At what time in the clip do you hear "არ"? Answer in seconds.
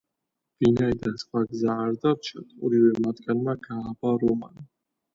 1.85-1.93